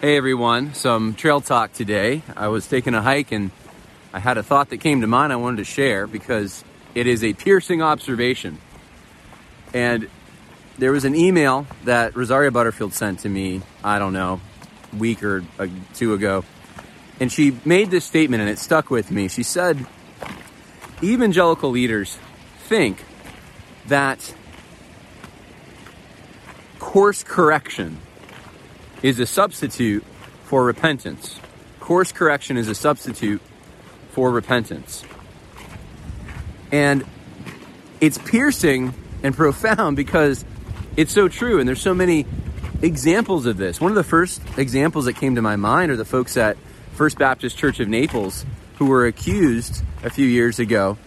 Hey 0.00 0.16
everyone, 0.16 0.74
some 0.74 1.14
trail 1.14 1.40
talk 1.40 1.72
today. 1.72 2.22
I 2.36 2.46
was 2.46 2.68
taking 2.68 2.94
a 2.94 3.02
hike 3.02 3.32
and 3.32 3.50
I 4.12 4.20
had 4.20 4.38
a 4.38 4.44
thought 4.44 4.68
that 4.68 4.76
came 4.76 5.00
to 5.00 5.08
mind 5.08 5.32
I 5.32 5.36
wanted 5.36 5.56
to 5.56 5.64
share 5.64 6.06
because 6.06 6.62
it 6.94 7.08
is 7.08 7.24
a 7.24 7.32
piercing 7.32 7.82
observation. 7.82 8.58
And 9.74 10.08
there 10.78 10.92
was 10.92 11.04
an 11.04 11.16
email 11.16 11.66
that 11.82 12.14
Rosaria 12.14 12.52
Butterfield 12.52 12.94
sent 12.94 13.18
to 13.20 13.28
me, 13.28 13.62
I 13.82 13.98
don't 13.98 14.12
know, 14.12 14.40
a 14.92 14.96
week 14.96 15.24
or 15.24 15.42
two 15.94 16.14
ago. 16.14 16.44
And 17.18 17.32
she 17.32 17.58
made 17.64 17.90
this 17.90 18.04
statement 18.04 18.40
and 18.40 18.48
it 18.48 18.60
stuck 18.60 18.90
with 18.90 19.10
me. 19.10 19.26
She 19.26 19.42
said, 19.42 19.84
Evangelical 21.02 21.70
leaders 21.70 22.18
think 22.68 23.04
that 23.88 24.32
course 26.78 27.24
correction 27.24 27.98
is 29.02 29.18
a 29.18 29.26
substitute 29.26 30.04
for 30.44 30.64
repentance. 30.64 31.38
Course 31.80 32.12
correction 32.12 32.56
is 32.56 32.68
a 32.68 32.74
substitute 32.74 33.40
for 34.10 34.30
repentance. 34.30 35.04
And 36.70 37.04
it's 38.00 38.18
piercing 38.18 38.94
and 39.22 39.34
profound 39.36 39.96
because 39.96 40.44
it's 40.96 41.12
so 41.12 41.28
true. 41.28 41.60
And 41.60 41.68
there's 41.68 41.80
so 41.80 41.94
many 41.94 42.26
examples 42.82 43.46
of 43.46 43.56
this. 43.56 43.80
One 43.80 43.90
of 43.90 43.96
the 43.96 44.04
first 44.04 44.40
examples 44.56 45.06
that 45.06 45.14
came 45.14 45.34
to 45.36 45.42
my 45.42 45.56
mind 45.56 45.90
are 45.90 45.96
the 45.96 46.04
folks 46.04 46.36
at 46.36 46.56
First 46.94 47.18
Baptist 47.18 47.56
Church 47.56 47.80
of 47.80 47.88
Naples 47.88 48.44
who 48.76 48.86
were 48.86 49.06
accused 49.06 49.82
a 50.02 50.10
few 50.10 50.26
years 50.26 50.58
ago 50.58 50.98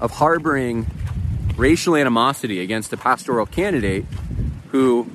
of 0.00 0.10
harboring 0.10 0.86
racial 1.56 1.96
animosity 1.96 2.60
against 2.60 2.92
a 2.92 2.96
pastoral 2.96 3.44
candidate 3.44 4.04
who 4.70 5.10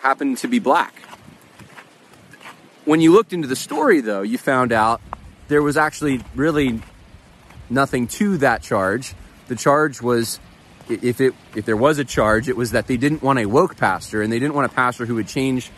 happened 0.00 0.38
to 0.38 0.48
be 0.48 0.58
black. 0.58 1.02
When 2.84 3.00
you 3.00 3.12
looked 3.12 3.32
into 3.32 3.46
the 3.46 3.56
story, 3.56 4.00
though, 4.00 4.22
you 4.22 4.38
found 4.38 4.72
out 4.72 5.00
there 5.46 5.62
was 5.62 5.76
actually 5.76 6.20
really 6.34 6.82
nothing 7.70 8.08
to 8.08 8.38
that 8.38 8.62
charge. 8.62 9.14
The 9.46 9.54
charge 9.54 10.02
was, 10.02 10.40
if 10.88 11.20
it 11.20 11.32
if 11.54 11.64
there 11.64 11.76
was 11.76 11.98
a 11.98 12.04
charge, 12.04 12.48
it 12.48 12.56
was 12.56 12.72
that 12.72 12.88
they 12.88 12.96
didn't 12.96 13.22
want 13.22 13.38
a 13.38 13.46
woke 13.46 13.76
pastor, 13.76 14.20
and 14.20 14.32
they 14.32 14.40
didn't 14.40 14.54
want 14.54 14.70
a 14.70 14.74
pastor 14.74 15.06
who 15.06 15.14
would 15.14 15.28
change 15.28 15.70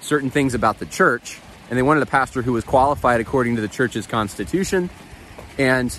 certain 0.00 0.30
things 0.30 0.54
about 0.54 0.78
the 0.78 0.86
church, 0.86 1.38
and 1.68 1.78
they 1.78 1.82
wanted 1.82 2.02
a 2.02 2.06
pastor 2.06 2.40
who 2.40 2.52
was 2.52 2.64
qualified 2.64 3.20
according 3.20 3.56
to 3.56 3.60
the 3.60 3.68
church's 3.68 4.06
constitution. 4.06 4.88
And 5.58 5.96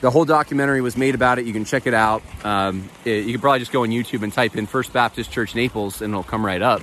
the 0.00 0.10
whole 0.10 0.24
documentary 0.24 0.82
was 0.82 0.96
made 0.96 1.16
about 1.16 1.40
it. 1.40 1.46
You 1.46 1.52
can 1.52 1.64
check 1.64 1.88
it 1.88 1.94
out. 1.94 2.22
Um, 2.44 2.88
it, 3.04 3.24
you 3.24 3.32
could 3.32 3.40
probably 3.40 3.58
just 3.58 3.72
go 3.72 3.82
on 3.82 3.88
YouTube 3.88 4.22
and 4.22 4.32
type 4.32 4.56
in 4.56 4.66
First 4.66 4.92
Baptist 4.92 5.32
Church 5.32 5.56
Naples, 5.56 6.00
and 6.00 6.12
it'll 6.12 6.22
come 6.22 6.46
right 6.46 6.62
up. 6.62 6.82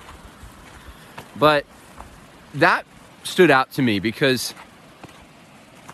But 1.38 1.66
that 2.56 2.86
stood 3.24 3.52
out 3.52 3.72
to 3.74 3.82
me 3.82 4.00
because 4.00 4.54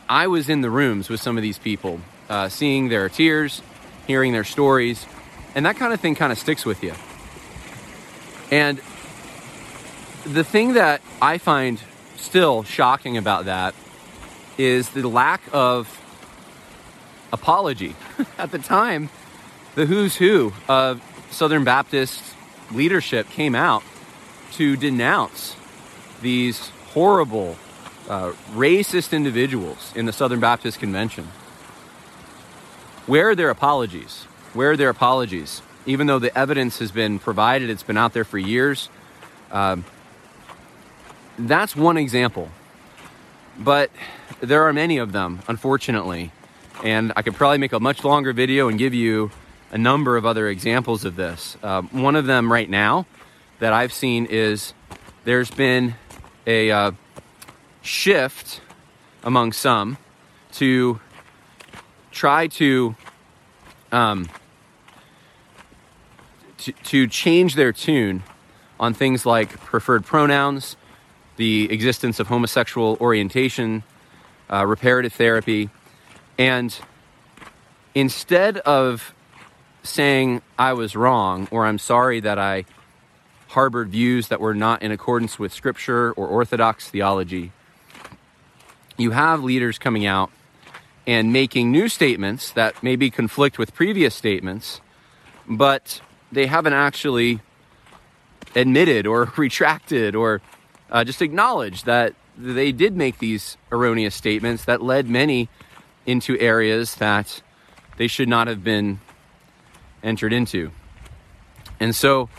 I 0.07 0.27
was 0.27 0.49
in 0.49 0.61
the 0.61 0.69
rooms 0.69 1.09
with 1.09 1.21
some 1.21 1.37
of 1.37 1.43
these 1.43 1.57
people, 1.57 1.99
uh, 2.29 2.49
seeing 2.49 2.89
their 2.89 3.09
tears, 3.09 3.61
hearing 4.07 4.31
their 4.31 4.43
stories, 4.43 5.05
and 5.55 5.65
that 5.65 5.77
kind 5.77 5.93
of 5.93 5.99
thing 5.99 6.15
kind 6.15 6.31
of 6.31 6.37
sticks 6.37 6.65
with 6.65 6.83
you. 6.83 6.93
And 8.51 8.77
the 10.25 10.43
thing 10.43 10.73
that 10.73 11.01
I 11.21 11.37
find 11.37 11.81
still 12.17 12.63
shocking 12.63 13.17
about 13.17 13.45
that 13.45 13.73
is 14.57 14.89
the 14.89 15.07
lack 15.07 15.41
of 15.51 15.99
apology. 17.33 17.95
At 18.37 18.51
the 18.51 18.59
time, 18.59 19.09
the 19.75 19.85
who's 19.85 20.17
who 20.17 20.53
of 20.67 21.01
Southern 21.31 21.63
Baptist 21.63 22.21
leadership 22.71 23.29
came 23.29 23.55
out 23.55 23.83
to 24.51 24.75
denounce 24.75 25.55
these 26.21 26.69
horrible, 26.93 27.57
uh, 28.09 28.31
racist 28.53 29.13
individuals 29.13 29.91
in 29.95 30.05
the 30.05 30.13
Southern 30.13 30.39
Baptist 30.39 30.79
Convention. 30.79 31.25
Where 33.07 33.29
are 33.29 33.35
their 33.35 33.49
apologies? 33.49 34.23
Where 34.53 34.71
are 34.71 34.77
their 34.77 34.89
apologies? 34.89 35.61
Even 35.85 36.07
though 36.07 36.19
the 36.19 36.37
evidence 36.37 36.79
has 36.79 36.91
been 36.91 37.19
provided, 37.19 37.69
it's 37.69 37.83
been 37.83 37.97
out 37.97 38.13
there 38.13 38.23
for 38.23 38.37
years. 38.37 38.89
Um, 39.51 39.83
that's 41.37 41.75
one 41.75 41.97
example. 41.97 42.49
But 43.57 43.91
there 44.39 44.63
are 44.67 44.73
many 44.73 44.97
of 44.97 45.11
them, 45.11 45.39
unfortunately. 45.47 46.31
And 46.83 47.13
I 47.15 47.21
could 47.21 47.35
probably 47.35 47.57
make 47.57 47.73
a 47.73 47.79
much 47.79 48.03
longer 48.03 48.33
video 48.33 48.67
and 48.67 48.77
give 48.77 48.93
you 48.93 49.31
a 49.71 49.77
number 49.77 50.17
of 50.17 50.25
other 50.25 50.47
examples 50.47 51.05
of 51.05 51.15
this. 51.15 51.57
Uh, 51.63 51.81
one 51.83 52.15
of 52.15 52.25
them 52.25 52.51
right 52.51 52.69
now 52.69 53.05
that 53.59 53.73
I've 53.73 53.93
seen 53.93 54.25
is 54.25 54.73
there's 55.23 55.51
been 55.51 55.95
a 56.45 56.71
uh, 56.71 56.91
shift 57.81 58.61
among 59.23 59.51
some 59.51 59.97
to 60.53 60.99
try 62.11 62.47
to 62.47 62.95
um, 63.91 64.29
to, 66.57 66.71
to 66.71 67.07
change 67.07 67.55
their 67.55 67.73
tune 67.73 68.23
on 68.79 68.93
things 68.93 69.25
like 69.25 69.59
preferred 69.59 70.05
pronouns, 70.05 70.75
the 71.37 71.71
existence 71.71 72.19
of 72.19 72.27
homosexual 72.27 72.97
orientation, 73.01 73.83
uh, 74.51 74.65
reparative 74.65 75.13
therapy, 75.13 75.69
and 76.37 76.79
instead 77.93 78.57
of 78.59 79.13
saying 79.83 80.41
I 80.57 80.73
was 80.73 80.95
wrong 80.95 81.47
or 81.51 81.65
I'm 81.65 81.79
sorry 81.79 82.19
that 82.21 82.37
I 82.37 82.65
harbored 83.51 83.89
views 83.89 84.29
that 84.29 84.39
were 84.39 84.55
not 84.55 84.81
in 84.81 84.91
accordance 84.91 85.37
with 85.37 85.53
scripture 85.53 86.13
or 86.13 86.27
orthodox 86.27 86.89
theology. 86.89 87.51
You 88.95 89.11
have 89.11 89.43
leaders 89.43 89.77
coming 89.77 90.05
out 90.05 90.31
and 91.05 91.33
making 91.33 91.69
new 91.69 91.89
statements 91.89 92.51
that 92.51 92.81
maybe 92.81 93.09
conflict 93.09 93.57
with 93.57 93.73
previous 93.73 94.15
statements, 94.15 94.79
but 95.49 96.01
they 96.31 96.45
haven't 96.45 96.71
actually 96.73 97.41
admitted 98.55 99.05
or 99.05 99.33
retracted 99.37 100.15
or 100.15 100.41
uh, 100.89 101.03
just 101.03 101.21
acknowledged 101.21 101.85
that 101.85 102.15
they 102.37 102.71
did 102.71 102.95
make 102.95 103.19
these 103.19 103.57
erroneous 103.69 104.15
statements 104.15 104.63
that 104.63 104.81
led 104.81 105.09
many 105.09 105.49
into 106.05 106.39
areas 106.39 106.95
that 106.95 107.41
they 107.97 108.07
should 108.07 108.29
not 108.29 108.47
have 108.47 108.63
been 108.63 109.01
entered 110.03 110.31
into. 110.31 110.71
And 111.81 111.93
so 111.93 112.29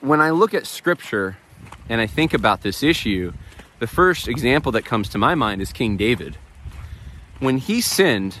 when 0.00 0.20
I 0.20 0.30
look 0.30 0.54
at 0.54 0.66
scripture 0.66 1.36
and 1.88 2.00
I 2.00 2.06
think 2.06 2.34
about 2.34 2.62
this 2.62 2.82
issue, 2.82 3.32
the 3.78 3.86
first 3.86 4.28
example 4.28 4.72
that 4.72 4.84
comes 4.84 5.08
to 5.10 5.18
my 5.18 5.34
mind 5.34 5.60
is 5.60 5.72
King 5.72 5.96
David. 5.96 6.36
When 7.40 7.58
he 7.58 7.80
sinned, 7.80 8.38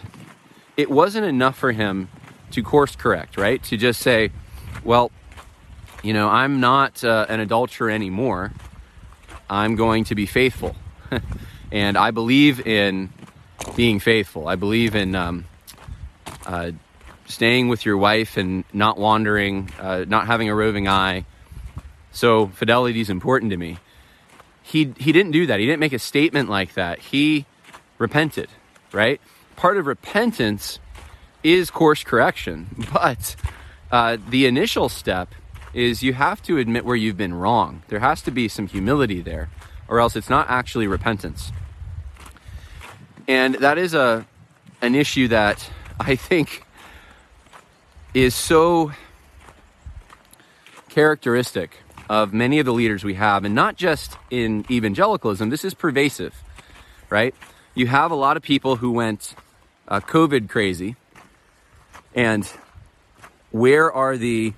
it 0.76 0.90
wasn't 0.90 1.26
enough 1.26 1.56
for 1.56 1.72
him 1.72 2.08
to 2.52 2.62
course 2.62 2.96
correct, 2.96 3.36
right? 3.36 3.62
To 3.64 3.76
just 3.76 4.00
say, 4.00 4.30
well, 4.84 5.10
you 6.02 6.12
know, 6.12 6.28
I'm 6.28 6.60
not 6.60 7.02
uh, 7.04 7.26
an 7.28 7.40
adulterer 7.40 7.90
anymore. 7.90 8.52
I'm 9.50 9.76
going 9.76 10.04
to 10.04 10.14
be 10.14 10.26
faithful. 10.26 10.76
and 11.72 11.96
I 11.96 12.10
believe 12.10 12.66
in 12.66 13.12
being 13.76 13.98
faithful. 13.98 14.48
I 14.48 14.56
believe 14.56 14.94
in 14.94 15.14
um, 15.14 15.44
uh, 16.46 16.72
staying 17.26 17.68
with 17.68 17.84
your 17.84 17.96
wife 17.96 18.36
and 18.36 18.64
not 18.72 18.98
wandering, 18.98 19.70
uh, 19.80 20.04
not 20.06 20.26
having 20.26 20.48
a 20.48 20.54
roving 20.54 20.88
eye, 20.88 21.24
so 22.18 22.48
fidelity 22.48 23.00
is 23.00 23.10
important 23.10 23.52
to 23.52 23.56
me. 23.56 23.78
He, 24.62 24.92
he 24.98 25.12
didn't 25.12 25.30
do 25.30 25.46
that. 25.46 25.60
He 25.60 25.66
didn't 25.66 25.78
make 25.78 25.92
a 25.92 26.00
statement 26.00 26.50
like 26.50 26.74
that. 26.74 26.98
He 26.98 27.46
repented, 27.96 28.48
right? 28.92 29.20
Part 29.54 29.76
of 29.76 29.86
repentance 29.86 30.80
is 31.44 31.70
course 31.70 32.02
correction, 32.02 32.86
but 32.92 33.36
uh, 33.92 34.16
the 34.28 34.46
initial 34.46 34.88
step 34.88 35.32
is 35.72 36.02
you 36.02 36.12
have 36.12 36.42
to 36.42 36.58
admit 36.58 36.84
where 36.84 36.96
you've 36.96 37.16
been 37.16 37.34
wrong. 37.34 37.82
There 37.86 38.00
has 38.00 38.20
to 38.22 38.32
be 38.32 38.48
some 38.48 38.66
humility 38.66 39.22
there, 39.22 39.48
or 39.86 40.00
else 40.00 40.16
it's 40.16 40.28
not 40.28 40.50
actually 40.50 40.88
repentance. 40.88 41.52
And 43.28 43.54
that 43.56 43.78
is 43.78 43.94
a 43.94 44.26
an 44.82 44.96
issue 44.96 45.28
that 45.28 45.70
I 46.00 46.16
think 46.16 46.64
is 48.12 48.34
so 48.34 48.90
characteristic 50.88 51.78
of 52.08 52.32
many 52.32 52.58
of 52.58 52.66
the 52.66 52.72
leaders 52.72 53.04
we 53.04 53.14
have, 53.14 53.44
and 53.44 53.54
not 53.54 53.76
just 53.76 54.16
in 54.30 54.64
evangelicalism. 54.70 55.50
This 55.50 55.64
is 55.64 55.74
pervasive, 55.74 56.34
right? 57.10 57.34
You 57.74 57.86
have 57.86 58.10
a 58.10 58.14
lot 58.14 58.36
of 58.36 58.42
people 58.42 58.76
who 58.76 58.90
went 58.90 59.34
uh, 59.86 60.00
COVID 60.00 60.48
crazy, 60.48 60.96
and 62.14 62.50
where 63.50 63.92
are 63.92 64.16
the 64.16 64.54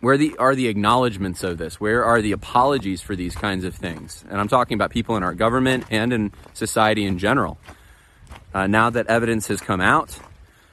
where 0.00 0.16
the 0.16 0.36
are 0.38 0.54
the 0.54 0.68
acknowledgments 0.68 1.42
of 1.42 1.58
this? 1.58 1.80
Where 1.80 2.04
are 2.04 2.22
the 2.22 2.32
apologies 2.32 3.02
for 3.02 3.16
these 3.16 3.34
kinds 3.34 3.64
of 3.64 3.74
things? 3.74 4.24
And 4.28 4.40
I'm 4.40 4.48
talking 4.48 4.74
about 4.74 4.90
people 4.90 5.16
in 5.16 5.22
our 5.22 5.34
government 5.34 5.84
and 5.90 6.12
in 6.12 6.32
society 6.54 7.04
in 7.04 7.18
general. 7.18 7.58
Uh, 8.54 8.66
now 8.66 8.90
that 8.90 9.06
evidence 9.08 9.48
has 9.48 9.60
come 9.60 9.80
out 9.80 10.18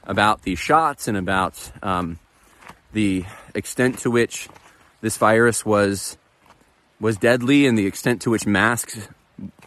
about 0.03 0.43
these 0.43 0.59
shots 0.59 1.07
and 1.07 1.17
about 1.17 1.71
um, 1.83 2.19
the 2.93 3.25
extent 3.53 3.99
to 3.99 4.11
which 4.11 4.47
this 5.01 5.17
virus 5.17 5.65
was 5.65 6.17
was 6.99 7.17
deadly 7.17 7.67
and 7.67 7.77
the 7.77 7.85
extent 7.85 8.21
to 8.21 8.29
which 8.29 8.45
masks 8.45 9.09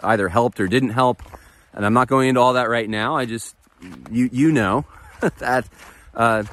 either 0.02 0.28
helped 0.28 0.60
or 0.60 0.66
didn't 0.66 0.90
help, 0.90 1.22
and 1.72 1.84
I'm 1.84 1.92
not 1.92 2.08
going 2.08 2.28
into 2.28 2.40
all 2.40 2.54
that 2.54 2.69
right 2.69 2.88
now. 2.88 3.16
I 3.16 3.26
just 3.26 3.54
you 4.10 4.28
you 4.32 4.52
know 4.52 4.84
that. 5.38 5.69
Uh, 6.14 6.44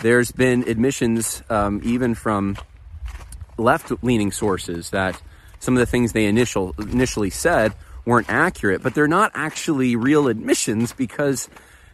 there's 0.00 0.32
been 0.32 0.68
admissions, 0.68 1.42
um, 1.48 1.80
even 1.84 2.14
from 2.14 2.56
left 3.56 3.92
leaning 4.02 4.32
sources, 4.32 4.90
that 4.90 5.20
some 5.60 5.74
of 5.74 5.78
the 5.78 5.86
things 5.86 6.12
they 6.12 6.26
initial, 6.26 6.74
initially 6.78 7.30
said 7.30 7.72
weren't 8.04 8.28
accurate, 8.28 8.82
but 8.82 8.94
they're 8.94 9.06
not 9.06 9.30
actually 9.34 9.94
real 9.94 10.26
admissions 10.26 10.92
because 10.92 11.48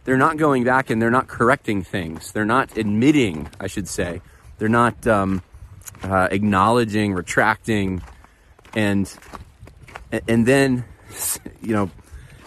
they're 0.05 0.17
not 0.17 0.37
going 0.37 0.63
back 0.63 0.89
and 0.89 0.99
they're 0.99 1.11
not 1.11 1.27
correcting 1.27 1.83
things. 1.83 2.31
They're 2.31 2.45
not 2.45 2.75
admitting, 2.77 3.49
I 3.59 3.67
should 3.67 3.87
say. 3.87 4.21
They're 4.57 4.69
not 4.69 5.05
um, 5.05 5.43
uh, 6.03 6.27
acknowledging, 6.31 7.13
retracting, 7.13 8.01
and 8.75 9.11
and 10.27 10.45
then 10.45 10.85
you 11.61 11.73
know 11.73 11.91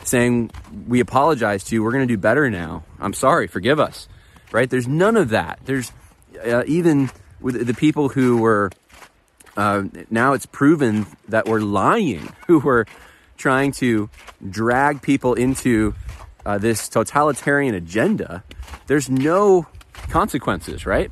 saying 0.04 0.50
we 0.86 1.00
apologize 1.00 1.64
to 1.64 1.74
you. 1.74 1.82
We're 1.82 1.92
going 1.92 2.06
to 2.06 2.12
do 2.12 2.18
better 2.18 2.50
now. 2.50 2.84
I'm 3.00 3.14
sorry. 3.14 3.46
Forgive 3.46 3.78
us 3.78 4.08
right? 4.52 4.68
There's 4.68 4.86
none 4.86 5.16
of 5.16 5.30
that. 5.30 5.58
There's 5.64 5.90
uh, 6.44 6.62
even 6.66 7.10
with 7.40 7.66
the 7.66 7.74
people 7.74 8.10
who 8.10 8.36
were 8.36 8.70
uh, 9.56 9.84
now 10.10 10.34
it's 10.34 10.46
proven 10.46 11.06
that 11.28 11.46
we're 11.46 11.60
lying, 11.60 12.32
who 12.46 12.60
were 12.60 12.86
trying 13.36 13.72
to 13.72 14.08
drag 14.48 15.02
people 15.02 15.34
into 15.34 15.94
uh, 16.46 16.58
this 16.58 16.88
totalitarian 16.88 17.74
agenda. 17.74 18.44
There's 18.86 19.10
no 19.10 19.66
consequences, 20.08 20.86
right? 20.86 21.10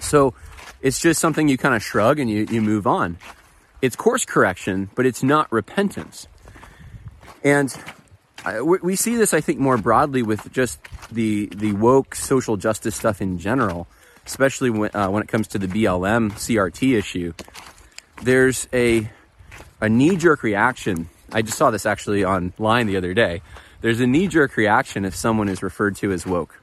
So 0.00 0.34
it's 0.82 1.00
just 1.00 1.20
something 1.20 1.48
you 1.48 1.56
kind 1.56 1.74
of 1.74 1.82
shrug 1.82 2.18
and 2.18 2.28
you, 2.28 2.46
you 2.50 2.60
move 2.60 2.86
on. 2.86 3.16
It's 3.80 3.96
course 3.96 4.24
correction, 4.24 4.90
but 4.94 5.06
it's 5.06 5.22
not 5.22 5.50
repentance. 5.50 6.28
And 7.42 7.74
we 8.62 8.96
see 8.96 9.16
this, 9.16 9.32
I 9.32 9.40
think, 9.40 9.58
more 9.58 9.76
broadly 9.76 10.22
with 10.22 10.52
just 10.52 10.80
the 11.10 11.46
the 11.46 11.72
woke 11.72 12.14
social 12.14 12.56
justice 12.56 12.96
stuff 12.96 13.20
in 13.20 13.38
general, 13.38 13.86
especially 14.26 14.70
when 14.70 14.90
uh, 14.94 15.08
when 15.08 15.22
it 15.22 15.28
comes 15.28 15.48
to 15.48 15.58
the 15.58 15.66
BLM 15.66 16.32
CRT 16.32 16.96
issue. 16.96 17.32
There's 18.22 18.68
a 18.72 19.10
a 19.80 19.88
knee 19.88 20.16
jerk 20.16 20.42
reaction. 20.42 21.08
I 21.32 21.42
just 21.42 21.56
saw 21.56 21.70
this 21.70 21.86
actually 21.86 22.24
online 22.24 22.86
the 22.86 22.96
other 22.96 23.14
day. 23.14 23.42
There's 23.80 24.00
a 24.00 24.06
knee 24.06 24.28
jerk 24.28 24.56
reaction 24.56 25.04
if 25.04 25.14
someone 25.16 25.48
is 25.48 25.62
referred 25.62 25.96
to 25.96 26.12
as 26.12 26.24
woke. 26.24 26.61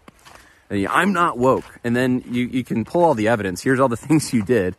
I'm 0.71 1.13
not 1.13 1.37
woke, 1.37 1.79
and 1.83 1.95
then 1.95 2.23
you 2.29 2.45
you 2.45 2.63
can 2.63 2.85
pull 2.85 3.03
all 3.03 3.15
the 3.15 3.27
evidence. 3.27 3.61
Here's 3.61 3.79
all 3.79 3.89
the 3.89 3.97
things 4.07 4.33
you 4.33 4.43
did, 4.43 4.75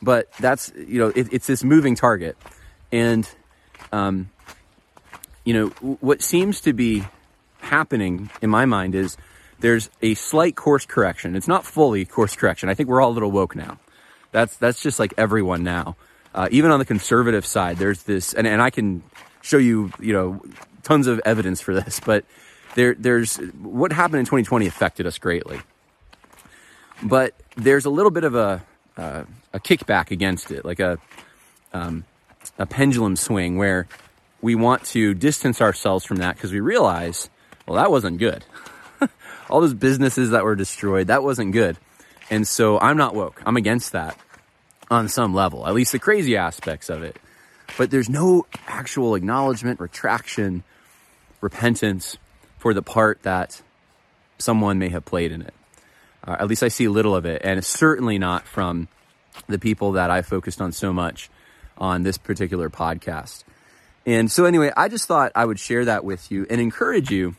but 0.00 0.32
that's 0.40 0.72
you 0.76 0.98
know 0.98 1.08
it, 1.08 1.32
it's 1.32 1.46
this 1.46 1.62
moving 1.62 1.94
target, 1.94 2.36
and 2.90 3.28
um, 3.92 4.30
you 5.44 5.52
know, 5.52 5.66
what 6.00 6.22
seems 6.22 6.60
to 6.62 6.72
be 6.72 7.04
happening 7.58 8.30
in 8.42 8.50
my 8.50 8.64
mind 8.64 8.94
is 8.94 9.16
there's 9.60 9.90
a 10.02 10.14
slight 10.14 10.56
course 10.56 10.86
correction. 10.86 11.36
It's 11.36 11.48
not 11.48 11.64
fully 11.64 12.04
course 12.04 12.34
correction. 12.34 12.68
I 12.68 12.74
think 12.74 12.88
we're 12.88 13.00
all 13.00 13.10
a 13.10 13.12
little 13.12 13.30
woke 13.30 13.54
now. 13.54 13.78
That's 14.32 14.56
that's 14.56 14.82
just 14.82 14.98
like 14.98 15.14
everyone 15.16 15.62
now. 15.62 15.96
Uh, 16.34 16.48
even 16.50 16.72
on 16.72 16.80
the 16.80 16.84
conservative 16.84 17.46
side, 17.46 17.76
there's 17.76 18.02
this, 18.02 18.32
and, 18.32 18.44
and 18.44 18.60
I 18.60 18.70
can 18.70 19.04
show 19.40 19.58
you, 19.58 19.92
you 20.00 20.12
know, 20.12 20.42
tons 20.82 21.06
of 21.06 21.20
evidence 21.24 21.60
for 21.60 21.74
this. 21.74 22.00
But 22.04 22.24
there, 22.74 22.94
there's 22.94 23.36
what 23.36 23.92
happened 23.92 24.20
in 24.20 24.26
2020 24.26 24.66
affected 24.66 25.06
us 25.06 25.18
greatly. 25.18 25.60
But 27.02 27.34
there's 27.56 27.84
a 27.84 27.90
little 27.90 28.10
bit 28.10 28.24
of 28.24 28.34
a 28.34 28.64
uh, 28.96 29.24
a 29.52 29.60
kickback 29.60 30.10
against 30.10 30.50
it, 30.50 30.64
like 30.64 30.80
a 30.80 30.98
um, 31.72 32.04
a 32.58 32.66
pendulum 32.66 33.16
swing 33.16 33.56
where 33.56 33.88
we 34.40 34.54
want 34.54 34.84
to 34.84 35.14
distance 35.14 35.60
ourselves 35.60 36.04
from 36.04 36.18
that 36.18 36.36
because 36.36 36.52
we 36.52 36.60
realize, 36.60 37.30
well, 37.66 37.76
that 37.76 37.90
wasn't 37.90 38.18
good. 38.18 38.44
All 39.50 39.60
those 39.60 39.74
businesses 39.74 40.30
that 40.30 40.44
were 40.44 40.54
destroyed, 40.54 41.08
that 41.08 41.22
wasn't 41.22 41.52
good. 41.52 41.78
And 42.30 42.46
so 42.46 42.78
I'm 42.78 42.96
not 42.96 43.14
woke. 43.14 43.42
I'm 43.44 43.56
against 43.56 43.92
that 43.92 44.18
on 44.90 45.08
some 45.08 45.34
level, 45.34 45.66
at 45.66 45.74
least 45.74 45.92
the 45.92 45.98
crazy 45.98 46.36
aspects 46.36 46.90
of 46.90 47.02
it. 47.02 47.16
But 47.76 47.90
there's 47.90 48.08
no 48.08 48.46
actual 48.66 49.14
acknowledgement, 49.14 49.80
retraction, 49.80 50.62
repentance 51.40 52.18
for 52.64 52.72
the 52.72 52.80
part 52.80 53.22
that 53.24 53.60
someone 54.38 54.78
may 54.78 54.88
have 54.88 55.04
played 55.04 55.30
in 55.30 55.42
it. 55.42 55.52
Uh, 56.26 56.36
at 56.40 56.48
least 56.48 56.62
I 56.62 56.68
see 56.68 56.88
little 56.88 57.14
of 57.14 57.26
it. 57.26 57.42
And 57.44 57.62
certainly 57.62 58.16
not 58.18 58.46
from 58.46 58.88
the 59.46 59.58
people 59.58 59.92
that 59.92 60.10
I 60.10 60.22
focused 60.22 60.62
on 60.62 60.72
so 60.72 60.90
much 60.90 61.28
on 61.76 62.04
this 62.04 62.16
particular 62.16 62.70
podcast. 62.70 63.44
And 64.06 64.32
so, 64.32 64.46
anyway, 64.46 64.72
I 64.78 64.88
just 64.88 65.06
thought 65.06 65.30
I 65.34 65.44
would 65.44 65.60
share 65.60 65.84
that 65.84 66.06
with 66.06 66.32
you 66.32 66.46
and 66.48 66.58
encourage 66.58 67.10
you. 67.10 67.36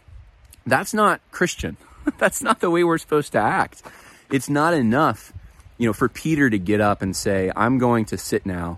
That's 0.68 0.94
not 0.94 1.22
Christian. 1.32 1.78
That's 2.20 2.44
not 2.44 2.60
the 2.60 2.70
way 2.70 2.84
we're 2.84 3.00
supposed 3.00 3.32
to 3.32 3.40
act. 3.40 3.82
It's 4.30 4.48
not 4.48 4.76
enough, 4.76 5.34
you 5.80 5.88
know, 5.88 5.94
for 5.94 6.08
Peter 6.08 6.52
to 6.52 6.60
get 6.60 6.82
up 6.82 7.02
and 7.02 7.16
say, 7.16 7.52
I'm 7.56 7.80
going 7.80 8.06
to 8.06 8.18
sit 8.20 8.46
now 8.46 8.78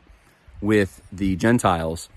with 0.62 1.02
the 1.12 1.36
Gentiles 1.36 2.08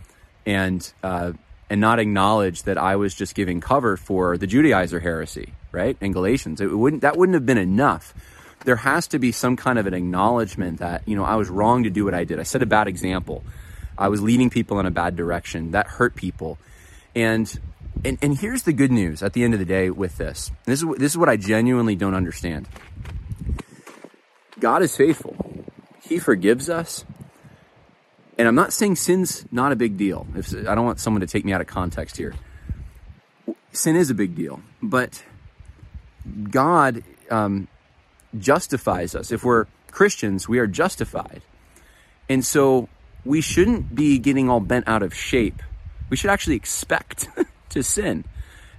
and, 0.46 0.88
uh, 1.02 1.32
and 1.70 1.80
not 1.80 2.00
acknowledge 2.00 2.64
that 2.64 2.76
I 2.76 2.96
was 2.96 3.14
just 3.14 3.34
giving 3.34 3.60
cover 3.60 3.96
for 3.96 4.36
the 4.36 4.46
Judaizer 4.46 5.00
heresy, 5.00 5.54
right? 5.70 5.96
In 6.00 6.12
Galatians. 6.12 6.60
It 6.60 6.66
wouldn't, 6.66 7.02
that 7.02 7.16
wouldn't 7.16 7.34
have 7.34 7.46
been 7.46 7.58
enough. 7.58 8.12
There 8.64 8.76
has 8.76 9.06
to 9.08 9.18
be 9.18 9.32
some 9.32 9.56
kind 9.56 9.78
of 9.78 9.86
an 9.86 9.94
acknowledgement 9.94 10.80
that, 10.80 11.06
you 11.08 11.16
know, 11.16 11.24
I 11.24 11.36
was 11.36 11.48
wrong 11.48 11.84
to 11.84 11.90
do 11.90 12.04
what 12.04 12.12
I 12.12 12.24
did. 12.24 12.40
I 12.40 12.42
set 12.42 12.60
a 12.62 12.66
bad 12.66 12.88
example. 12.88 13.44
I 13.96 14.08
was 14.08 14.20
leading 14.20 14.50
people 14.50 14.80
in 14.80 14.86
a 14.86 14.90
bad 14.90 15.14
direction. 15.14 15.70
That 15.70 15.86
hurt 15.86 16.16
people. 16.16 16.58
And 17.14 17.58
and, 18.04 18.18
and 18.22 18.38
here's 18.38 18.62
the 18.62 18.72
good 18.72 18.90
news 18.90 19.22
at 19.22 19.34
the 19.34 19.44
end 19.44 19.52
of 19.52 19.60
the 19.60 19.66
day 19.66 19.90
with 19.90 20.16
this. 20.16 20.50
This 20.64 20.82
is 20.82 20.88
this 20.96 21.12
is 21.12 21.18
what 21.18 21.28
I 21.28 21.36
genuinely 21.36 21.96
don't 21.96 22.14
understand. 22.14 22.68
God 24.58 24.82
is 24.82 24.96
faithful. 24.96 25.36
He 26.02 26.18
forgives 26.18 26.68
us. 26.68 27.04
And 28.40 28.48
I'm 28.48 28.54
not 28.54 28.72
saying 28.72 28.96
sin's 28.96 29.44
not 29.52 29.70
a 29.70 29.76
big 29.76 29.98
deal. 29.98 30.26
If, 30.34 30.54
I 30.66 30.74
don't 30.74 30.86
want 30.86 30.98
someone 30.98 31.20
to 31.20 31.26
take 31.26 31.44
me 31.44 31.52
out 31.52 31.60
of 31.60 31.66
context 31.66 32.16
here. 32.16 32.34
Sin 33.72 33.96
is 33.96 34.08
a 34.08 34.14
big 34.14 34.34
deal, 34.34 34.62
but 34.82 35.22
God 36.50 37.04
um, 37.30 37.68
justifies 38.38 39.14
us. 39.14 39.30
If 39.30 39.44
we're 39.44 39.66
Christians, 39.90 40.48
we 40.48 40.58
are 40.58 40.66
justified. 40.66 41.42
And 42.30 42.42
so 42.42 42.88
we 43.26 43.42
shouldn't 43.42 43.94
be 43.94 44.18
getting 44.18 44.48
all 44.48 44.60
bent 44.60 44.88
out 44.88 45.02
of 45.02 45.12
shape. 45.12 45.62
We 46.08 46.16
should 46.16 46.30
actually 46.30 46.56
expect 46.56 47.28
to 47.68 47.82
sin 47.82 48.24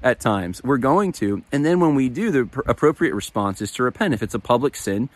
at 0.01 0.19
times. 0.19 0.63
We're 0.63 0.77
going 0.77 1.11
to. 1.11 1.43
And 1.51 1.63
then 1.63 1.79
when 1.79 1.93
we 1.93 2.09
do, 2.09 2.31
the 2.31 2.45
pr- 2.45 2.61
appropriate 2.65 3.13
response 3.13 3.61
is 3.61 3.71
to 3.73 3.83
repent. 3.83 4.15
If 4.15 4.23
it's 4.23 4.33
a 4.33 4.39
public 4.39 4.75
sin, 4.75 5.09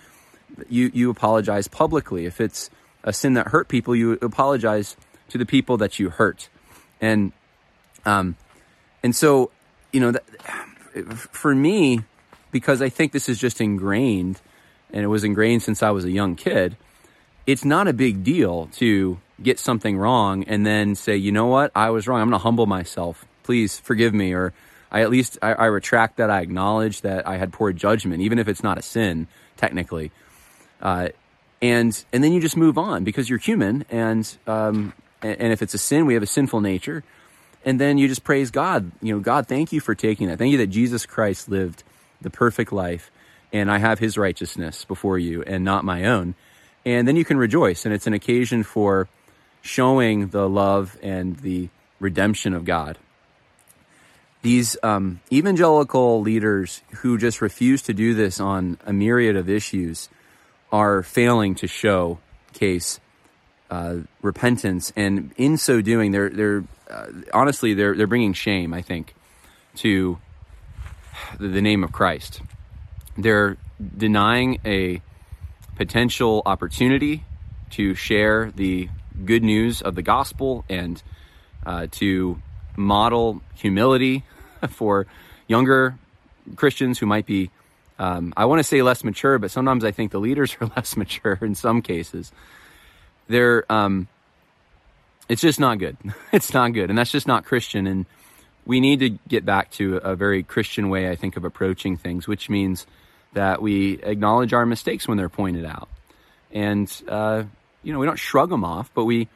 you, 0.69 0.91
you 0.93 1.09
apologize 1.09 1.67
publicly. 1.67 2.27
If 2.27 2.39
it's 2.39 2.69
a 3.05 3.13
sin 3.13 3.35
that 3.35 3.47
hurt 3.47 3.69
people, 3.69 3.95
you 3.95 4.13
apologize 4.21 4.97
to 5.29 5.37
the 5.37 5.45
people 5.45 5.77
that 5.77 5.99
you 5.99 6.09
hurt. 6.09 6.49
And, 6.99 7.31
um, 8.05 8.35
and 9.01 9.15
so, 9.15 9.51
you 9.93 10.01
know, 10.01 10.11
that, 10.11 10.23
for 11.15 11.55
me, 11.55 12.01
because 12.51 12.81
I 12.81 12.89
think 12.89 13.13
this 13.13 13.29
is 13.29 13.39
just 13.39 13.61
ingrained, 13.61 14.41
and 14.91 15.05
it 15.05 15.07
was 15.07 15.23
ingrained 15.23 15.63
since 15.63 15.81
I 15.81 15.91
was 15.91 16.03
a 16.03 16.11
young 16.11 16.35
kid, 16.35 16.75
it's 17.47 17.63
not 17.63 17.87
a 17.87 17.93
big 17.93 18.25
deal 18.25 18.67
to 18.73 19.19
get 19.41 19.59
something 19.59 19.97
wrong 19.97 20.43
and 20.45 20.65
then 20.65 20.95
say, 20.95 21.15
you 21.15 21.31
know 21.31 21.45
what, 21.45 21.71
I 21.73 21.91
was 21.91 22.07
wrong. 22.07 22.19
I'm 22.19 22.29
going 22.29 22.39
to 22.39 22.43
humble 22.43 22.65
myself 22.65 23.25
please 23.45 23.79
forgive 23.79 24.13
me, 24.13 24.33
or 24.33 24.53
I 24.91 25.01
at 25.01 25.09
least 25.09 25.37
I, 25.41 25.53
I 25.53 25.65
retract 25.67 26.17
that. 26.17 26.29
I 26.29 26.41
acknowledge 26.41 27.01
that 27.01 27.27
I 27.27 27.37
had 27.37 27.53
poor 27.53 27.71
judgment, 27.71 28.21
even 28.21 28.39
if 28.39 28.47
it's 28.47 28.63
not 28.63 28.77
a 28.77 28.81
sin 28.81 29.27
technically. 29.55 30.11
Uh, 30.81 31.09
and 31.65 32.05
and 32.13 32.23
then 32.23 32.31
you 32.31 32.39
just 32.39 32.55
move 32.55 32.77
on 32.77 33.03
because 33.03 33.27
you're 33.27 33.39
human, 33.39 33.85
and 33.89 34.37
um, 34.45 34.93
and, 35.21 35.51
if 35.51 35.63
it's 35.63 35.73
a 35.73 35.79
sin, 35.79 36.05
we 36.05 36.13
have 36.13 36.21
a 36.21 36.27
sinful 36.27 36.61
nature, 36.61 37.03
and 37.65 37.81
then 37.81 37.97
you 37.97 38.07
just 38.07 38.23
praise 38.23 38.51
God. 38.51 38.91
You 39.01 39.15
know, 39.15 39.19
God, 39.19 39.47
thank 39.47 39.73
you 39.73 39.79
for 39.79 39.95
taking 39.95 40.27
that. 40.27 40.37
Thank 40.37 40.51
you 40.51 40.59
that 40.59 40.67
Jesus 40.67 41.07
Christ 41.07 41.49
lived 41.49 41.83
the 42.21 42.29
perfect 42.29 42.71
life, 42.71 43.09
and 43.51 43.71
I 43.71 43.79
have 43.79 43.97
His 43.97 44.15
righteousness 44.15 44.85
before 44.85 45.17
you, 45.17 45.41
and 45.41 45.65
not 45.65 45.83
my 45.83 46.05
own. 46.05 46.35
And 46.85 47.07
then 47.07 47.15
you 47.15 47.25
can 47.25 47.37
rejoice, 47.37 47.83
and 47.83 47.95
it's 47.95 48.05
an 48.05 48.13
occasion 48.13 48.61
for 48.61 49.07
showing 49.63 50.27
the 50.27 50.47
love 50.47 50.95
and 51.01 51.37
the 51.37 51.69
redemption 51.99 52.53
of 52.53 52.63
God. 52.63 52.99
These 54.43 54.77
um, 54.83 55.21
evangelical 55.31 56.21
leaders 56.21 56.83
who 56.97 57.17
just 57.17 57.41
refuse 57.41 57.81
to 57.83 57.93
do 57.95 58.13
this 58.13 58.39
on 58.39 58.77
a 58.85 58.93
myriad 58.93 59.35
of 59.35 59.49
issues 59.49 60.09
are 60.71 61.03
failing 61.03 61.55
to 61.55 61.67
show 61.67 62.19
case 62.53 62.99
uh, 63.69 63.97
repentance, 64.21 64.93
and 64.95 65.33
in 65.37 65.57
so 65.57 65.81
doing, 65.81 66.11
they're 66.11 66.29
they're 66.29 66.63
uh, 66.89 67.07
honestly 67.33 67.73
they're 67.73 67.95
they're 67.95 68.07
bringing 68.07 68.33
shame. 68.33 68.73
I 68.73 68.81
think 68.81 69.13
to 69.77 70.17
the, 71.39 71.47
the 71.47 71.61
name 71.61 71.83
of 71.83 71.91
Christ. 71.91 72.41
They're 73.17 73.57
denying 73.97 74.59
a 74.65 75.01
potential 75.75 76.41
opportunity 76.45 77.23
to 77.71 77.95
share 77.95 78.51
the 78.55 78.89
good 79.25 79.43
news 79.43 79.81
of 79.81 79.95
the 79.95 80.01
gospel 80.01 80.65
and 80.69 81.01
uh, 81.65 81.87
to 81.91 82.41
model 82.75 83.41
humility 83.55 84.23
for 84.69 85.07
younger 85.47 85.97
Christians 86.55 86.99
who 86.99 87.05
might 87.05 87.25
be, 87.25 87.49
um, 87.97 88.33
I 88.35 88.45
want 88.45 88.59
to 88.59 88.63
say 88.63 88.81
less 88.81 89.03
mature, 89.03 89.39
but 89.39 89.51
sometimes 89.51 89.83
I 89.85 89.91
think 89.91 90.11
the 90.11 90.19
leaders 90.19 90.55
are 90.59 90.67
less 90.75 90.97
mature 90.97 91.37
in 91.41 91.55
some 91.55 91.81
cases. 91.81 92.31
They're, 93.27 93.69
um, 93.71 94.07
it's 95.27 95.41
just 95.41 95.59
not 95.59 95.79
good. 95.79 95.97
It's 96.31 96.53
not 96.53 96.73
good. 96.73 96.89
And 96.89 96.97
that's 96.97 97.11
just 97.11 97.27
not 97.27 97.45
Christian. 97.45 97.87
And 97.87 98.05
we 98.65 98.79
need 98.79 98.99
to 98.99 99.09
get 99.27 99.45
back 99.45 99.71
to 99.71 99.97
a 99.97 100.15
very 100.15 100.43
Christian 100.43 100.89
way, 100.89 101.09
I 101.09 101.15
think, 101.15 101.37
of 101.37 101.45
approaching 101.45 101.97
things, 101.97 102.27
which 102.27 102.49
means 102.49 102.85
that 103.33 103.61
we 103.61 104.01
acknowledge 104.03 104.53
our 104.53 104.65
mistakes 104.65 105.07
when 105.07 105.17
they're 105.17 105.29
pointed 105.29 105.65
out. 105.65 105.87
And, 106.51 106.91
uh, 107.07 107.43
you 107.83 107.93
know, 107.93 107.99
we 107.99 108.05
don't 108.05 108.19
shrug 108.19 108.49
them 108.49 108.63
off, 108.63 108.91
but 108.93 109.05
we, 109.05 109.27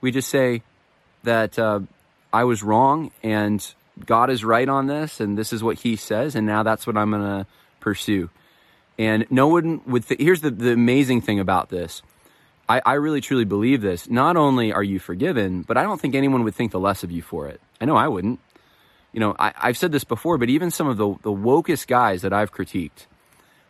we 0.00 0.10
just 0.10 0.28
say 0.28 0.62
that 1.24 1.58
uh, 1.58 1.80
I 2.32 2.44
was 2.44 2.62
wrong 2.62 3.10
and 3.22 3.66
God 4.04 4.30
is 4.30 4.44
right 4.44 4.68
on 4.68 4.86
this, 4.86 5.20
and 5.20 5.38
this 5.38 5.52
is 5.52 5.62
what 5.62 5.78
He 5.78 5.96
says, 5.96 6.34
and 6.34 6.46
now 6.46 6.62
that's 6.62 6.86
what 6.86 6.96
I'm 6.96 7.10
going 7.10 7.22
to 7.22 7.46
pursue. 7.86 8.28
And 8.98 9.26
no 9.30 9.46
one 9.46 9.80
would. 9.86 10.08
Th- 10.08 10.20
here's 10.20 10.40
the, 10.40 10.50
the 10.50 10.72
amazing 10.72 11.20
thing 11.20 11.38
about 11.38 11.68
this. 11.68 12.02
I, 12.68 12.82
I 12.84 12.94
really 12.94 13.20
truly 13.20 13.44
believe 13.44 13.80
this. 13.80 14.10
Not 14.10 14.36
only 14.36 14.72
are 14.72 14.82
you 14.82 14.98
forgiven, 14.98 15.62
but 15.62 15.76
I 15.76 15.84
don't 15.84 16.00
think 16.00 16.16
anyone 16.16 16.42
would 16.42 16.56
think 16.56 16.72
the 16.72 16.80
less 16.80 17.04
of 17.04 17.12
you 17.12 17.22
for 17.22 17.46
it. 17.46 17.60
I 17.80 17.84
know 17.84 17.94
I 17.94 18.08
wouldn't. 18.08 18.40
You 19.12 19.20
know, 19.20 19.36
I, 19.38 19.52
have 19.68 19.78
said 19.78 19.92
this 19.92 20.02
before, 20.02 20.36
but 20.36 20.50
even 20.50 20.72
some 20.72 20.88
of 20.88 20.96
the, 20.96 21.14
the 21.22 21.30
wokest 21.30 21.86
guys 21.86 22.22
that 22.22 22.32
I've 22.32 22.52
critiqued, 22.52 23.06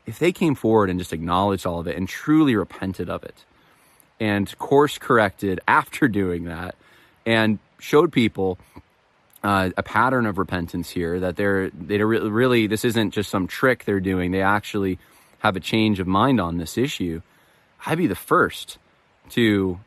if 0.07 0.19
they 0.19 0.33
came 0.33 0.55
forward 0.55 0.89
and 0.89 0.99
just 0.99 1.13
acknowledged 1.13 1.67
all 1.67 1.79
of 1.79 1.87
it 1.87 1.97
and 1.97 2.09
truly 2.09 2.57
repented 2.57 3.11
of 3.11 3.23
it 3.23 3.45
and 4.19 4.57
course 4.59 4.97
corrected 4.97 5.61
after 5.69 6.09
doing 6.09 6.45
that 6.45 6.75
and 7.27 7.59
showed 7.79 8.13
people 8.13 8.59
uh, 9.47 9.71
a 9.77 9.83
pattern 9.83 10.27
of 10.27 10.39
repentance 10.39 10.91
here 10.91 11.21
that 11.21 11.37
they're 11.37 11.71
they 11.71 12.03
really 12.03 12.67
this 12.67 12.85
isn't 12.85 13.13
just 13.13 13.31
some 13.31 13.47
trick 13.47 13.85
they're 13.85 14.01
doing. 14.01 14.33
They 14.33 14.43
actually 14.43 14.99
have 15.39 15.55
a 15.55 15.61
change 15.61 16.01
of 16.01 16.09
mind 16.09 16.41
on 16.41 16.59
this 16.59 16.77
issue. 16.77 17.23
I'd 17.87 17.99
be 17.99 18.09
the 18.09 18.17
first 18.17 18.79
to 19.31 19.79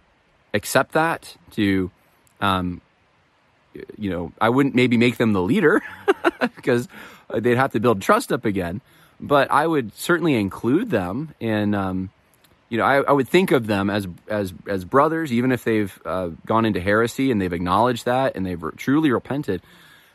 accept 0.54 0.94
that 0.94 1.36
to 1.52 1.92
um, 2.40 2.82
you 3.98 4.10
know 4.10 4.32
i 4.40 4.50
wouldn't 4.50 4.76
maybe 4.76 4.98
make 4.98 5.18
them 5.18 5.34
the 5.34 5.42
leader 5.42 5.82
because 6.56 6.88
they'd 7.34 7.58
have 7.58 7.74
to 7.74 7.80
build 7.80 8.02
trust 8.02 8.32
up 8.32 8.46
again 8.46 8.82
but 9.20 9.52
i 9.52 9.66
would 9.66 9.96
certainly 9.96 10.36
include 10.36 10.90
them 10.90 11.34
in 11.40 11.76
um, 11.76 12.10
you 12.70 12.78
know, 12.78 12.86
I, 12.86 13.02
I, 13.02 13.12
would 13.12 13.28
think 13.28 13.52
of 13.52 13.66
them 13.66 13.90
as 13.90 14.08
as 14.28 14.54
as 14.68 14.86
brothers, 14.86 15.34
even 15.34 15.52
if 15.52 15.64
they've 15.64 16.00
uh, 16.06 16.30
gone 16.46 16.66
into 16.66 16.80
heresy 16.80 17.32
and 17.32 17.42
they've 17.42 17.52
acknowledged 17.52 18.06
that 18.06 18.36
and 18.36 18.46
they've 18.46 18.64
truly 18.78 19.12
repented. 19.12 19.62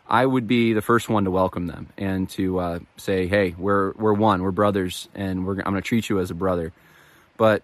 I 0.07 0.25
would 0.25 0.47
be 0.47 0.75
the 0.75 0.83
first 0.83 1.09
one 1.09 1.25
to 1.25 1.31
welcome 1.31 1.67
them 1.67 1.89
and 1.97 2.29
to 2.31 2.59
uh, 2.59 2.79
say, 2.97 3.27
"Hey, 3.27 3.55
we're 3.59 3.93
we're 3.93 4.13
one, 4.13 4.43
we're 4.43 4.53
brothers, 4.53 5.09
and 5.15 5.45
we're 5.45 5.57
I'm 5.59 5.73
going 5.73 5.77
to 5.77 5.83
treat 5.83 6.09
you 6.09 6.21
as 6.21 6.31
a 6.31 6.35
brother." 6.35 6.73
But 7.37 7.63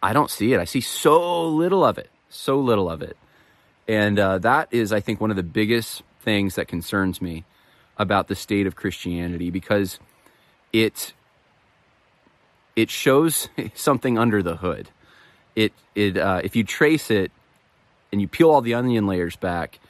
I 0.00 0.12
don't 0.12 0.30
see 0.30 0.52
it. 0.52 0.60
I 0.60 0.64
see 0.64 0.80
so 0.80 1.48
little 1.48 1.84
of 1.84 1.98
it, 1.98 2.10
so 2.28 2.60
little 2.60 2.88
of 2.88 3.02
it, 3.02 3.16
and 3.88 4.18
uh, 4.18 4.38
that 4.38 4.68
is, 4.70 4.92
I 4.92 5.00
think, 5.00 5.20
one 5.20 5.30
of 5.30 5.36
the 5.36 5.42
biggest 5.42 6.02
things 6.20 6.54
that 6.54 6.68
concerns 6.68 7.20
me 7.20 7.44
about 7.96 8.28
the 8.28 8.36
state 8.36 8.66
of 8.66 8.76
Christianity 8.76 9.50
because 9.50 9.98
it 10.72 11.14
it 12.78 12.90
shows 12.90 13.48
something 13.74 14.16
under 14.16 14.40
the 14.40 14.56
hood. 14.56 14.88
It 15.56 15.72
it 15.96 16.16
uh, 16.16 16.40
if 16.44 16.54
you 16.54 16.62
trace 16.62 17.10
it 17.10 17.32
and 18.12 18.20
you 18.20 18.28
peel 18.28 18.50
all 18.50 18.60
the 18.60 18.74
onion 18.74 19.06
layers 19.08 19.34
back, 19.34 19.80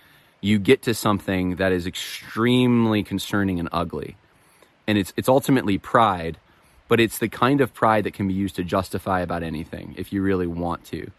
you 0.40 0.58
get 0.58 0.82
to 0.82 0.94
something 0.94 1.56
that 1.56 1.70
is 1.70 1.86
extremely 1.86 3.02
concerning 3.04 3.60
and 3.60 3.68
ugly. 3.72 4.16
And 4.86 4.96
it's 4.96 5.12
it's 5.18 5.28
ultimately 5.28 5.76
pride, 5.76 6.38
but 6.88 6.98
it's 6.98 7.18
the 7.18 7.28
kind 7.28 7.60
of 7.60 7.74
pride 7.74 8.04
that 8.04 8.14
can 8.14 8.26
be 8.26 8.32
used 8.32 8.56
to 8.56 8.64
justify 8.64 9.20
about 9.20 9.42
anything 9.42 9.94
if 9.98 10.10
you 10.10 10.22
really 10.22 10.46
want 10.46 10.86
to. 10.86 11.10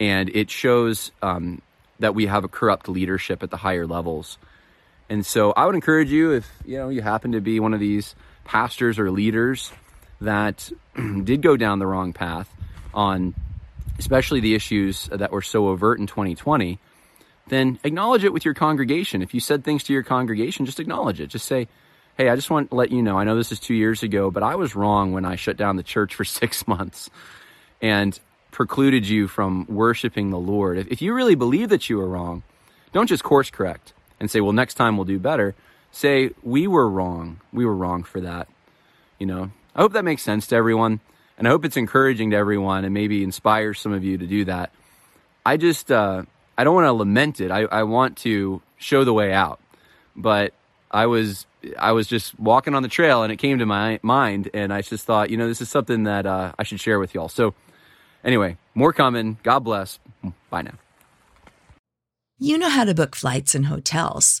And 0.00 0.30
it 0.30 0.50
shows 0.50 1.12
um, 1.20 1.60
that 1.98 2.14
we 2.14 2.24
have 2.26 2.42
a 2.44 2.48
corrupt 2.48 2.88
leadership 2.88 3.42
at 3.42 3.50
the 3.50 3.58
higher 3.58 3.86
levels. 3.86 4.38
And 5.10 5.24
so 5.26 5.52
I 5.52 5.66
would 5.66 5.74
encourage 5.74 6.10
you 6.10 6.32
if 6.32 6.50
you 6.64 6.78
know 6.78 6.88
you 6.88 7.02
happen 7.02 7.32
to 7.32 7.42
be 7.42 7.60
one 7.60 7.74
of 7.74 7.80
these 7.80 8.14
pastors 8.44 8.98
or 8.98 9.10
leaders 9.10 9.72
that 10.20 10.70
did 11.24 11.42
go 11.42 11.56
down 11.56 11.78
the 11.78 11.86
wrong 11.86 12.12
path 12.12 12.48
on 12.94 13.34
especially 13.98 14.40
the 14.40 14.54
issues 14.54 15.08
that 15.12 15.32
were 15.32 15.42
so 15.42 15.68
overt 15.68 15.98
in 15.98 16.06
2020, 16.06 16.78
then 17.48 17.78
acknowledge 17.84 18.24
it 18.24 18.32
with 18.32 18.44
your 18.44 18.54
congregation. 18.54 19.22
If 19.22 19.34
you 19.34 19.40
said 19.40 19.64
things 19.64 19.84
to 19.84 19.92
your 19.92 20.02
congregation, 20.02 20.66
just 20.66 20.80
acknowledge 20.80 21.20
it. 21.20 21.28
Just 21.28 21.46
say, 21.46 21.68
hey, 22.16 22.28
I 22.28 22.36
just 22.36 22.50
want 22.50 22.70
to 22.70 22.76
let 22.76 22.90
you 22.90 23.02
know, 23.02 23.18
I 23.18 23.24
know 23.24 23.36
this 23.36 23.52
is 23.52 23.60
two 23.60 23.74
years 23.74 24.02
ago, 24.02 24.30
but 24.30 24.42
I 24.42 24.56
was 24.56 24.74
wrong 24.74 25.12
when 25.12 25.24
I 25.24 25.36
shut 25.36 25.56
down 25.56 25.76
the 25.76 25.82
church 25.82 26.14
for 26.14 26.24
six 26.40 26.66
months 26.66 27.10
and 27.80 28.18
precluded 28.50 29.06
you 29.06 29.28
from 29.28 29.66
worshiping 29.68 30.30
the 30.30 30.38
Lord. 30.38 30.78
If, 30.78 31.02
you 31.02 31.12
really 31.12 31.34
believe 31.34 31.68
that 31.68 31.88
you 31.90 31.98
were 31.98 32.08
wrong, 32.08 32.42
don't 32.92 33.06
just 33.06 33.22
course 33.22 33.50
correct 33.50 33.92
and 34.18 34.30
say, 34.30 34.40
well, 34.40 34.52
next 34.52 34.74
time 34.74 34.96
we'll 34.96 35.04
do 35.04 35.18
better. 35.18 35.54
Say, 35.92 36.30
we 36.42 36.66
were 36.66 36.88
wrong. 36.88 37.40
We 37.52 37.66
were 37.66 37.74
wrong 37.74 38.02
for 38.02 38.20
that. 38.22 38.48
You 39.18 39.26
know, 39.26 39.50
I 39.76 39.82
hope 39.82 39.92
that 39.92 40.04
makes 40.04 40.22
sense 40.22 40.46
to 40.48 40.56
everyone. 40.56 41.00
And 41.36 41.46
I 41.46 41.50
hope 41.50 41.66
it's 41.66 41.76
encouraging 41.76 42.30
to 42.30 42.36
everyone 42.36 42.86
and 42.86 42.94
maybe 42.94 43.22
inspires 43.22 43.78
some 43.78 43.92
of 43.92 44.02
you 44.02 44.16
to 44.16 44.26
do 44.26 44.46
that. 44.46 44.72
I 45.44 45.58
just, 45.58 45.92
uh, 45.92 46.22
I 46.56 46.64
don't 46.64 46.74
want 46.74 46.86
to 46.86 46.92
lament 46.92 47.42
it. 47.42 47.50
I, 47.50 47.64
I 47.64 47.82
want 47.82 48.16
to 48.18 48.62
show 48.78 49.04
the 49.04 49.12
way 49.12 49.34
out. 49.34 49.60
But 50.16 50.54
I 50.90 51.06
was, 51.06 51.44
I 51.78 51.92
was 51.92 52.06
just 52.06 52.40
walking 52.40 52.74
on 52.74 52.82
the 52.82 52.88
trail 52.88 53.22
and 53.22 53.30
it 53.30 53.36
came 53.36 53.58
to 53.58 53.66
my 53.66 54.00
mind. 54.02 54.48
And 54.54 54.72
I 54.72 54.80
just 54.80 55.04
thought, 55.04 55.28
you 55.28 55.36
know, 55.36 55.46
this 55.46 55.60
is 55.60 55.68
something 55.68 56.04
that 56.04 56.24
uh, 56.24 56.52
I 56.58 56.62
should 56.62 56.80
share 56.80 56.98
with 56.98 57.14
y'all. 57.14 57.28
So 57.28 57.52
anyway, 58.24 58.56
more 58.74 58.94
coming. 58.94 59.36
God 59.42 59.58
bless. 59.58 59.98
Bye 60.48 60.62
now. 60.62 60.74
You 62.38 62.56
know 62.56 62.70
how 62.70 62.84
to 62.84 62.94
book 62.94 63.14
flights 63.14 63.54
and 63.54 63.66
hotels. 63.66 64.40